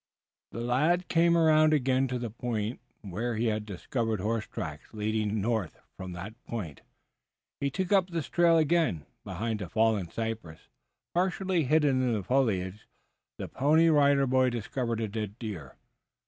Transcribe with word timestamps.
The 0.51 0.61
lad 0.61 1.09
came 1.09 1.37
around 1.37 1.75
again 1.75 2.07
to 2.07 2.17
the 2.17 2.31
point 2.31 2.81
where 3.01 3.35
he 3.35 3.45
had 3.45 3.67
discovered 3.67 4.19
horse 4.19 4.47
tracks 4.47 4.91
leading 4.95 5.39
north 5.41 5.77
from 5.95 6.13
that 6.13 6.33
point. 6.43 6.81
He 7.59 7.69
took 7.69 7.91
up 7.91 8.09
this 8.09 8.27
trail 8.27 8.57
again. 8.57 9.05
Behind 9.23 9.61
a 9.61 9.69
fallen 9.69 10.09
cypress, 10.09 10.61
partially 11.13 11.65
hidden 11.65 12.01
in 12.01 12.13
the 12.13 12.23
foliage, 12.23 12.87
the 13.37 13.47
Pony 13.47 13.89
Rider 13.89 14.25
Boy 14.25 14.49
discovered 14.49 15.01
a 15.01 15.07
dead 15.07 15.37
deer. 15.37 15.77